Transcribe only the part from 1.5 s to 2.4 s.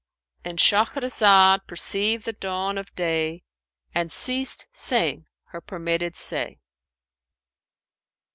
perceived the